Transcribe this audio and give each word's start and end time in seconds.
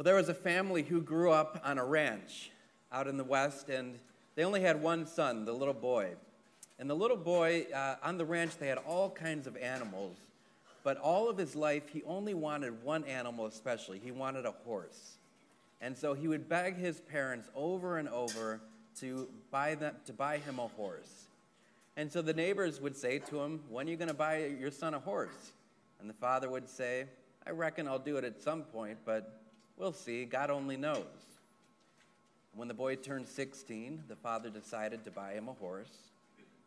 Well, 0.00 0.04
there 0.04 0.14
was 0.14 0.30
a 0.30 0.34
family 0.34 0.82
who 0.82 1.02
grew 1.02 1.30
up 1.30 1.60
on 1.62 1.76
a 1.76 1.84
ranch 1.84 2.50
out 2.90 3.06
in 3.06 3.18
the 3.18 3.22
West, 3.22 3.68
and 3.68 3.98
they 4.34 4.44
only 4.44 4.62
had 4.62 4.80
one 4.80 5.06
son, 5.06 5.44
the 5.44 5.52
little 5.52 5.74
boy. 5.74 6.12
And 6.78 6.88
the 6.88 6.94
little 6.94 7.18
boy, 7.18 7.66
uh, 7.74 7.96
on 8.02 8.16
the 8.16 8.24
ranch, 8.24 8.56
they 8.56 8.68
had 8.68 8.78
all 8.78 9.10
kinds 9.10 9.46
of 9.46 9.58
animals, 9.58 10.16
but 10.84 10.96
all 10.96 11.28
of 11.28 11.36
his 11.36 11.54
life, 11.54 11.90
he 11.90 12.02
only 12.04 12.32
wanted 12.32 12.82
one 12.82 13.04
animal 13.04 13.44
especially. 13.44 14.00
He 14.02 14.10
wanted 14.10 14.46
a 14.46 14.52
horse. 14.64 15.16
And 15.82 15.94
so 15.94 16.14
he 16.14 16.28
would 16.28 16.48
beg 16.48 16.76
his 16.76 17.00
parents 17.00 17.50
over 17.54 17.98
and 17.98 18.08
over 18.08 18.58
to 19.00 19.28
buy, 19.50 19.74
them, 19.74 19.96
to 20.06 20.14
buy 20.14 20.38
him 20.38 20.58
a 20.60 20.68
horse. 20.68 21.26
And 21.98 22.10
so 22.10 22.22
the 22.22 22.32
neighbors 22.32 22.80
would 22.80 22.96
say 22.96 23.18
to 23.18 23.42
him, 23.42 23.60
When 23.68 23.86
are 23.86 23.90
you 23.90 23.98
going 23.98 24.08
to 24.08 24.14
buy 24.14 24.46
your 24.46 24.70
son 24.70 24.94
a 24.94 24.98
horse? 24.98 25.52
And 26.00 26.08
the 26.08 26.14
father 26.14 26.48
would 26.48 26.70
say, 26.70 27.04
I 27.46 27.50
reckon 27.50 27.86
I'll 27.86 27.98
do 27.98 28.16
it 28.16 28.24
at 28.24 28.40
some 28.40 28.62
point, 28.62 28.96
but 29.04 29.36
we'll 29.76 29.92
see. 29.92 30.24
God 30.24 30.50
only 30.50 30.76
knows. 30.76 31.04
When 32.54 32.68
the 32.68 32.74
boy 32.74 32.96
turned 32.96 33.28
16, 33.28 34.04
the 34.08 34.16
father 34.16 34.50
decided 34.50 35.04
to 35.04 35.10
buy 35.10 35.32
him 35.32 35.48
a 35.48 35.52
horse. 35.52 36.10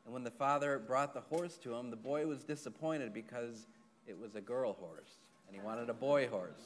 And 0.06 0.14
when 0.14 0.24
the 0.24 0.32
father 0.32 0.80
brought 0.80 1.14
the 1.14 1.22
horse 1.22 1.58
to 1.64 1.76
him, 1.76 1.90
the 1.90 1.96
boy 1.96 2.26
was 2.26 2.44
disappointed 2.44 3.14
because 3.14 3.68
it 4.08 4.20
was 4.20 4.36
a 4.36 4.42
girl 4.42 4.74
horse, 4.74 5.20
and 5.48 5.56
he 5.56 5.62
wanted 5.62 5.90
a 5.90 5.94
boy 5.94 6.28
horse. 6.28 6.62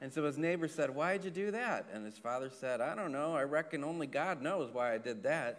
And 0.00 0.12
so 0.12 0.24
his 0.24 0.38
neighbor 0.38 0.66
said, 0.66 0.90
Why'd 0.90 1.24
you 1.24 1.30
do 1.30 1.50
that? 1.50 1.86
And 1.92 2.04
his 2.04 2.16
father 2.16 2.50
said, 2.50 2.80
I 2.80 2.94
don't 2.94 3.12
know. 3.12 3.34
I 3.34 3.42
reckon 3.42 3.84
only 3.84 4.06
God 4.06 4.40
knows 4.40 4.72
why 4.72 4.94
I 4.94 4.98
did 4.98 5.22
that. 5.24 5.58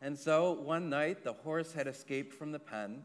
And 0.00 0.18
so 0.18 0.52
one 0.52 0.88
night, 0.88 1.24
the 1.24 1.32
horse 1.32 1.72
had 1.72 1.86
escaped 1.86 2.34
from 2.34 2.52
the 2.52 2.58
pen 2.58 3.02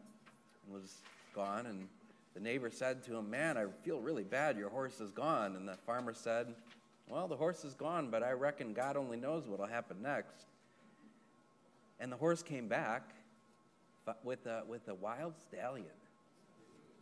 and 0.66 0.74
was 0.74 0.98
gone. 1.34 1.66
And 1.66 1.88
the 2.34 2.40
neighbor 2.40 2.70
said 2.70 3.04
to 3.06 3.16
him, 3.18 3.30
Man, 3.30 3.58
I 3.58 3.66
feel 3.84 4.00
really 4.00 4.24
bad. 4.24 4.58
Your 4.58 4.70
horse 4.70 5.00
is 5.00 5.12
gone. 5.12 5.56
And 5.56 5.68
the 5.68 5.76
farmer 5.86 6.14
said, 6.14 6.48
Well, 7.08 7.28
the 7.28 7.36
horse 7.36 7.64
is 7.64 7.74
gone, 7.74 8.10
but 8.10 8.24
I 8.24 8.32
reckon 8.32 8.74
God 8.74 8.98
only 8.98 9.18
knows 9.18 9.48
what 9.48 9.60
will 9.60 9.68
happen 9.68 10.02
next. 10.02 10.46
And 12.00 12.12
the 12.12 12.18
horse 12.18 12.42
came 12.42 12.68
back 12.68 13.10
with 14.24 14.46
a, 14.46 14.64
with 14.68 14.88
a 14.88 14.96
wild 14.96 15.34
stallion. 15.38 15.86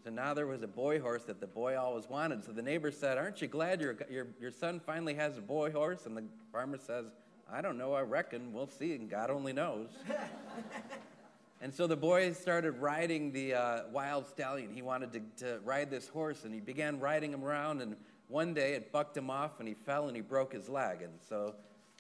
So 0.04 0.10
now 0.10 0.34
there 0.34 0.48
was 0.48 0.64
a 0.64 0.68
boy 0.68 1.00
horse 1.00 1.24
that 1.24 1.40
the 1.40 1.48
boy 1.48 1.78
always 1.78 2.10
wanted. 2.10 2.44
So 2.44 2.52
the 2.52 2.62
neighbor 2.62 2.92
said, 2.92 3.18
Aren't 3.18 3.42
you 3.42 3.48
glad 3.48 3.82
your, 3.82 3.98
your, 4.10 4.28
your 4.40 4.52
son 4.52 4.80
finally 4.80 5.14
has 5.16 5.38
a 5.38 5.42
boy 5.42 5.72
horse? 5.72 6.06
And 6.06 6.16
the 6.16 6.24
farmer 6.52 6.78
says, 6.78 7.06
I 7.52 7.62
don't 7.62 7.78
know, 7.78 7.94
I 7.94 8.02
reckon. 8.02 8.54
We'll 8.54 8.68
see, 8.68 8.94
and 8.94 9.10
God 9.10 9.30
only 9.30 9.54
knows. 9.54 9.90
and 11.62 11.74
so 11.74 11.88
the 11.88 11.96
boy 11.96 12.34
started 12.34 12.74
riding 12.74 13.32
the 13.32 13.56
uh, 13.56 13.80
wild 13.92 14.28
stallion. 14.28 14.70
He 14.74 14.82
wanted 14.82 15.14
to, 15.14 15.46
to 15.46 15.60
ride 15.66 15.90
this 15.90 16.08
horse, 16.08 16.44
and 16.44 16.54
he 16.54 16.60
began 16.60 17.00
riding 17.00 17.34
him 17.34 17.44
around. 17.44 17.82
And 17.82 17.96
one 18.28 18.54
day 18.54 18.74
it 18.74 18.92
bucked 18.92 19.18
him 19.18 19.30
off, 19.30 19.60
and 19.60 19.68
he 19.68 19.74
fell 19.74 20.08
and 20.08 20.16
he 20.16 20.22
broke 20.22 20.54
his 20.54 20.70
leg. 20.70 21.02
And 21.02 21.14
so 21.28 21.56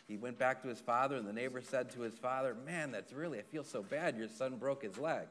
he 0.07 0.15
went 0.15 0.37
back 0.37 0.61
to 0.61 0.67
his 0.67 0.79
father, 0.79 1.15
and 1.15 1.27
the 1.27 1.33
neighbor 1.33 1.61
said 1.61 1.89
to 1.91 2.01
his 2.01 2.13
father, 2.13 2.55
Man, 2.65 2.91
that's 2.91 3.11
really, 3.11 3.39
I 3.39 3.41
feel 3.41 3.63
so 3.63 3.81
bad. 3.81 4.15
Your 4.15 4.27
son 4.27 4.57
broke 4.57 4.83
his 4.83 4.97
leg. 4.97 5.27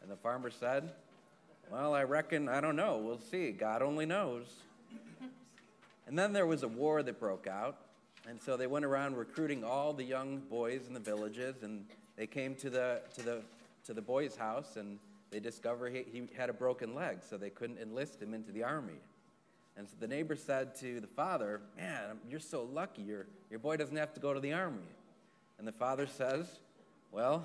And 0.00 0.10
the 0.10 0.16
farmer 0.16 0.50
said, 0.50 0.90
Well, 1.70 1.94
I 1.94 2.04
reckon, 2.04 2.48
I 2.48 2.62
don't 2.62 2.76
know. 2.76 2.96
We'll 2.98 3.18
see. 3.18 3.50
God 3.50 3.82
only 3.82 4.06
knows. 4.06 4.46
And 6.06 6.18
then 6.18 6.32
there 6.32 6.46
was 6.46 6.62
a 6.62 6.68
war 6.68 7.02
that 7.02 7.20
broke 7.20 7.46
out. 7.46 7.76
And 8.28 8.40
so 8.40 8.56
they 8.56 8.66
went 8.66 8.84
around 8.84 9.16
recruiting 9.16 9.64
all 9.64 9.92
the 9.92 10.02
young 10.02 10.38
boys 10.50 10.82
in 10.88 10.94
the 10.94 11.00
villages, 11.00 11.62
and 11.62 11.84
they 12.16 12.26
came 12.26 12.54
to 12.56 12.70
the, 12.70 13.00
to 13.14 13.22
the, 13.22 13.42
to 13.86 13.94
the 13.94 14.02
boy's 14.02 14.36
house, 14.36 14.76
and 14.76 14.98
they 15.30 15.40
discovered 15.40 15.92
he, 15.94 16.04
he 16.12 16.28
had 16.36 16.50
a 16.50 16.52
broken 16.52 16.94
leg, 16.94 17.18
so 17.28 17.36
they 17.36 17.50
couldn't 17.50 17.78
enlist 17.78 18.20
him 18.20 18.34
into 18.34 18.52
the 18.52 18.62
army. 18.62 19.00
And 19.76 19.88
so 19.88 19.94
the 20.00 20.08
neighbor 20.08 20.36
said 20.36 20.74
to 20.76 21.00
the 21.00 21.06
father, 21.06 21.60
Man, 21.76 22.18
you're 22.28 22.40
so 22.40 22.68
lucky. 22.72 23.02
Your, 23.02 23.26
your 23.50 23.58
boy 23.58 23.76
doesn't 23.76 23.96
have 23.96 24.14
to 24.14 24.20
go 24.20 24.32
to 24.32 24.40
the 24.40 24.52
army. 24.52 24.88
And 25.58 25.66
the 25.66 25.72
father 25.72 26.06
says, 26.06 26.60
Well, 27.12 27.44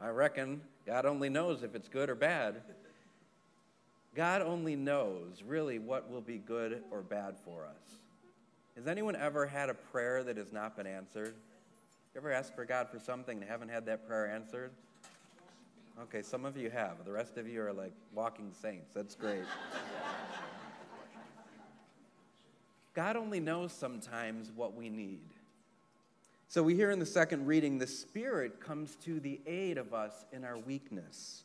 I 0.00 0.08
reckon 0.08 0.60
God 0.86 1.06
only 1.06 1.28
knows 1.28 1.62
if 1.62 1.74
it's 1.74 1.88
good 1.88 2.10
or 2.10 2.14
bad. 2.14 2.62
God 4.14 4.42
only 4.42 4.76
knows 4.76 5.42
really 5.46 5.78
what 5.78 6.10
will 6.10 6.20
be 6.20 6.38
good 6.38 6.82
or 6.90 7.00
bad 7.00 7.36
for 7.44 7.64
us. 7.64 7.98
Has 8.76 8.86
anyone 8.86 9.16
ever 9.16 9.46
had 9.46 9.70
a 9.70 9.74
prayer 9.74 10.22
that 10.24 10.36
has 10.36 10.52
not 10.52 10.76
been 10.76 10.86
answered? 10.86 11.34
You 12.14 12.20
ever 12.20 12.32
asked 12.32 12.54
for 12.54 12.64
God 12.64 12.88
for 12.90 12.98
something 12.98 13.40
and 13.40 13.48
haven't 13.48 13.70
had 13.70 13.86
that 13.86 14.06
prayer 14.06 14.30
answered? 14.30 14.72
Okay, 16.00 16.22
some 16.22 16.44
of 16.44 16.56
you 16.56 16.70
have. 16.70 17.04
The 17.04 17.12
rest 17.12 17.36
of 17.36 17.46
you 17.46 17.62
are 17.62 17.72
like 17.72 17.92
walking 18.14 18.50
saints. 18.60 18.94
That's 18.94 19.14
great. 19.14 19.44
God 22.94 23.16
only 23.16 23.40
knows 23.40 23.72
sometimes 23.72 24.50
what 24.54 24.74
we 24.74 24.88
need. 24.88 25.20
So 26.48 26.62
we 26.62 26.74
hear 26.74 26.90
in 26.90 26.98
the 26.98 27.06
second 27.06 27.46
reading, 27.46 27.78
the 27.78 27.86
Spirit 27.86 28.60
comes 28.60 28.96
to 29.04 29.20
the 29.20 29.40
aid 29.46 29.78
of 29.78 29.94
us 29.94 30.26
in 30.32 30.44
our 30.44 30.58
weakness. 30.58 31.44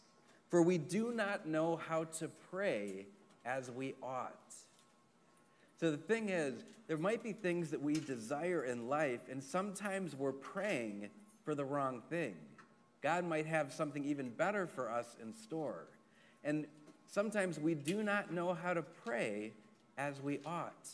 For 0.50 0.62
we 0.62 0.78
do 0.78 1.12
not 1.14 1.48
know 1.48 1.78
how 1.78 2.06
to 2.06 2.30
pray 2.50 3.06
as 3.46 3.72
we 3.72 3.96
ought. 4.04 4.34
So 5.80 5.92
the 5.92 5.98
thing 5.98 6.30
is, 6.30 6.64
there 6.88 6.98
might 6.98 7.22
be 7.22 7.34
things 7.34 7.70
that 7.72 7.82
we 7.82 7.94
desire 7.94 8.64
in 8.64 8.90
life, 8.90 9.22
and 9.30 9.44
sometimes 9.44 10.16
we're 10.16 10.32
praying 10.32 11.10
for 11.44 11.54
the 11.54 11.66
wrong 11.66 12.02
thing. 12.10 12.36
God 13.02 13.26
might 13.26 13.46
have 13.46 13.72
something 13.72 14.04
even 14.04 14.30
better 14.30 14.68
for 14.68 14.90
us 14.90 15.16
in 15.22 15.34
store. 15.34 15.88
And 16.44 16.66
sometimes 17.06 17.60
we 17.60 17.76
do 17.76 18.04
not 18.04 18.32
know 18.32 18.54
how 18.54 18.74
to 18.74 18.82
pray 18.82 19.54
as 19.98 20.22
we 20.22 20.40
ought. 20.46 20.88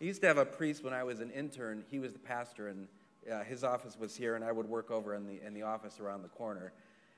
I 0.00 0.04
used 0.04 0.20
to 0.22 0.26
have 0.26 0.38
a 0.38 0.44
priest 0.44 0.82
when 0.84 0.92
I 0.92 1.04
was 1.04 1.20
an 1.20 1.30
intern. 1.30 1.84
He 1.90 1.98
was 1.98 2.12
the 2.12 2.18
pastor, 2.18 2.68
and 2.68 2.88
uh, 3.30 3.44
his 3.44 3.64
office 3.64 3.96
was 3.98 4.16
here, 4.16 4.34
and 4.34 4.44
I 4.44 4.52
would 4.52 4.68
work 4.68 4.90
over 4.90 5.14
in 5.14 5.26
the, 5.26 5.40
in 5.46 5.54
the 5.54 5.62
office 5.62 6.00
around 6.00 6.22
the 6.22 6.28
corner. 6.28 6.72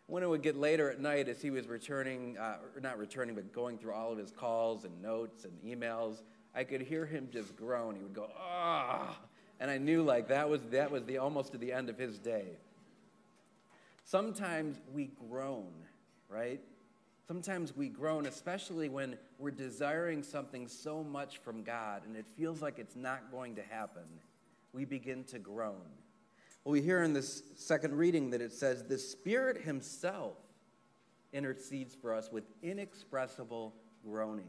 When 0.08 0.22
it 0.22 0.28
would 0.28 0.42
get 0.42 0.56
later 0.56 0.90
at 0.90 1.00
night, 1.00 1.28
as 1.28 1.42
he 1.42 1.50
was 1.50 1.66
returning, 1.66 2.38
uh, 2.38 2.58
not 2.80 2.98
returning, 2.98 3.34
but 3.34 3.52
going 3.52 3.76
through 3.78 3.92
all 3.92 4.12
of 4.12 4.18
his 4.18 4.30
calls 4.30 4.84
and 4.84 5.02
notes 5.02 5.44
and 5.44 5.52
emails, 5.64 6.22
I 6.54 6.64
could 6.64 6.80
hear 6.80 7.06
him 7.06 7.28
just 7.32 7.56
groan. 7.56 7.96
He 7.96 8.02
would 8.02 8.14
go, 8.14 8.30
ah. 8.38 9.16
And 9.58 9.70
I 9.70 9.78
knew 9.78 10.02
like 10.02 10.28
that 10.28 10.48
was, 10.48 10.60
that 10.70 10.90
was 10.90 11.04
the, 11.04 11.18
almost 11.18 11.52
to 11.52 11.58
the 11.58 11.72
end 11.72 11.88
of 11.88 11.98
his 11.98 12.18
day. 12.18 12.46
Sometimes 14.06 14.78
we 14.94 15.10
groan, 15.28 15.72
right? 16.28 16.60
Sometimes 17.26 17.76
we 17.76 17.88
groan, 17.88 18.26
especially 18.26 18.88
when 18.88 19.18
we're 19.36 19.50
desiring 19.50 20.22
something 20.22 20.68
so 20.68 21.02
much 21.02 21.38
from 21.38 21.64
God 21.64 22.02
and 22.06 22.16
it 22.16 22.24
feels 22.36 22.62
like 22.62 22.78
it's 22.78 22.94
not 22.94 23.32
going 23.32 23.56
to 23.56 23.62
happen. 23.62 24.04
We 24.72 24.84
begin 24.84 25.24
to 25.24 25.40
groan. 25.40 25.82
Well, 26.62 26.70
we 26.72 26.82
hear 26.82 27.02
in 27.02 27.14
this 27.14 27.42
second 27.56 27.94
reading 27.94 28.30
that 28.30 28.40
it 28.40 28.52
says, 28.52 28.84
The 28.84 28.96
Spirit 28.96 29.62
Himself 29.62 30.36
intercedes 31.32 31.96
for 31.96 32.14
us 32.14 32.30
with 32.30 32.44
inexpressible 32.62 33.74
groanings. 34.04 34.46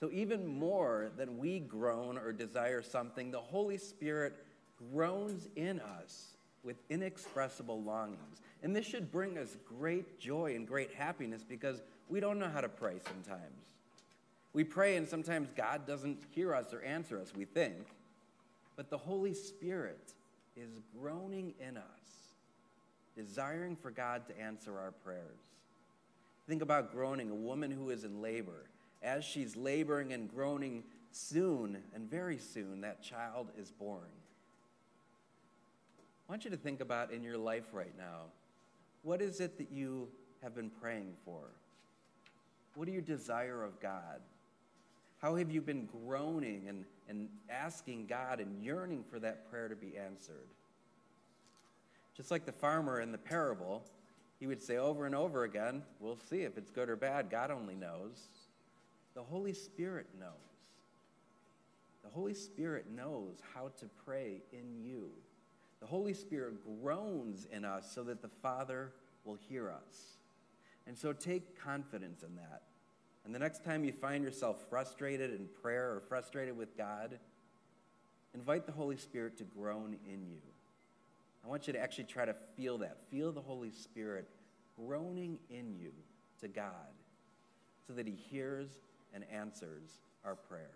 So, 0.00 0.10
even 0.12 0.44
more 0.44 1.12
than 1.16 1.38
we 1.38 1.60
groan 1.60 2.18
or 2.18 2.32
desire 2.32 2.82
something, 2.82 3.30
the 3.30 3.40
Holy 3.40 3.78
Spirit 3.78 4.44
groans 4.92 5.48
in 5.54 5.78
us 5.78 6.34
with 6.64 6.76
inexpressible 6.90 7.82
longings. 7.82 8.40
And 8.62 8.74
this 8.74 8.86
should 8.86 9.10
bring 9.12 9.38
us 9.38 9.56
great 9.78 10.18
joy 10.18 10.54
and 10.54 10.66
great 10.66 10.92
happiness 10.94 11.42
because 11.48 11.80
we 12.08 12.20
don't 12.20 12.38
know 12.38 12.48
how 12.48 12.60
to 12.60 12.68
pray 12.68 12.96
sometimes. 13.06 13.74
We 14.52 14.64
pray, 14.64 14.96
and 14.96 15.08
sometimes 15.08 15.50
God 15.56 15.86
doesn't 15.86 16.18
hear 16.30 16.54
us 16.54 16.72
or 16.72 16.82
answer 16.82 17.20
us, 17.20 17.32
we 17.36 17.44
think. 17.44 17.86
But 18.76 18.90
the 18.90 18.98
Holy 18.98 19.34
Spirit 19.34 20.14
is 20.56 20.80
groaning 20.98 21.54
in 21.60 21.76
us, 21.76 22.34
desiring 23.14 23.76
for 23.76 23.90
God 23.90 24.26
to 24.28 24.40
answer 24.40 24.78
our 24.78 24.90
prayers. 24.90 25.38
Think 26.48 26.62
about 26.62 26.92
groaning, 26.92 27.30
a 27.30 27.34
woman 27.34 27.70
who 27.70 27.90
is 27.90 28.04
in 28.04 28.22
labor 28.22 28.64
as 29.02 29.24
she's 29.24 29.56
laboring 29.56 30.12
and 30.12 30.28
groaning, 30.28 30.82
soon 31.12 31.78
and 31.94 32.10
very 32.10 32.38
soon 32.38 32.80
that 32.82 33.02
child 33.02 33.48
is 33.58 33.70
born. 33.70 34.00
I 36.28 36.32
want 36.32 36.44
you 36.44 36.50
to 36.50 36.56
think 36.58 36.80
about 36.80 37.10
in 37.10 37.22
your 37.22 37.38
life 37.38 37.64
right 37.72 37.96
now 37.96 38.24
what 39.02 39.22
is 39.22 39.40
it 39.40 39.56
that 39.58 39.70
you 39.70 40.08
have 40.42 40.54
been 40.54 40.70
praying 40.70 41.14
for? 41.24 41.40
What 42.74 42.86
do 42.86 42.92
you 42.92 43.00
desire 43.00 43.62
of 43.64 43.80
God? 43.80 44.20
How 45.22 45.36
have 45.36 45.50
you 45.50 45.62
been 45.62 45.86
groaning 45.86 46.68
and, 46.68 46.84
and 47.08 47.28
asking 47.48 48.06
God 48.06 48.40
and 48.40 48.62
yearning 48.62 49.04
for 49.10 49.18
that 49.20 49.50
prayer 49.50 49.68
to 49.68 49.76
be 49.76 49.96
answered? 49.96 50.48
Just 52.16 52.30
like 52.30 52.44
the 52.44 52.52
farmer 52.52 53.00
in 53.00 53.12
the 53.12 53.18
parable, 53.18 53.82
he 54.38 54.46
would 54.46 54.60
say 54.60 54.76
over 54.76 55.06
and 55.06 55.14
over 55.14 55.44
again, 55.44 55.82
We'll 55.98 56.18
see 56.28 56.42
if 56.42 56.58
it's 56.58 56.70
good 56.70 56.88
or 56.88 56.96
bad. 56.96 57.30
God 57.30 57.50
only 57.50 57.74
knows. 57.74 58.28
The 59.14 59.22
Holy 59.22 59.54
Spirit 59.54 60.06
knows. 60.20 60.30
The 62.04 62.10
Holy 62.10 62.34
Spirit 62.34 62.86
knows 62.94 63.38
how 63.54 63.70
to 63.78 63.86
pray 64.04 64.42
in 64.52 64.84
you. 64.84 65.10
The 65.80 65.86
Holy 65.86 66.14
Spirit 66.14 66.54
groans 66.82 67.46
in 67.52 67.64
us 67.64 67.90
so 67.92 68.02
that 68.04 68.22
the 68.22 68.28
Father 68.28 68.92
will 69.24 69.38
hear 69.48 69.70
us. 69.70 70.16
And 70.86 70.96
so 70.96 71.12
take 71.12 71.60
confidence 71.62 72.22
in 72.22 72.34
that. 72.36 72.62
And 73.24 73.34
the 73.34 73.38
next 73.38 73.64
time 73.64 73.84
you 73.84 73.92
find 73.92 74.24
yourself 74.24 74.64
frustrated 74.70 75.32
in 75.32 75.48
prayer 75.60 75.90
or 75.90 76.00
frustrated 76.08 76.56
with 76.56 76.76
God, 76.76 77.18
invite 78.34 78.66
the 78.66 78.72
Holy 78.72 78.96
Spirit 78.96 79.36
to 79.38 79.44
groan 79.44 79.96
in 80.06 80.26
you. 80.26 80.40
I 81.44 81.48
want 81.48 81.66
you 81.66 81.72
to 81.74 81.78
actually 81.78 82.04
try 82.04 82.24
to 82.24 82.34
feel 82.56 82.78
that. 82.78 82.96
Feel 83.10 83.32
the 83.32 83.40
Holy 83.40 83.70
Spirit 83.70 84.28
groaning 84.76 85.38
in 85.50 85.74
you 85.78 85.92
to 86.40 86.48
God 86.48 86.72
so 87.86 87.92
that 87.92 88.06
He 88.06 88.14
hears 88.30 88.68
and 89.14 89.24
answers 89.32 90.00
our 90.24 90.34
prayers. 90.34 90.66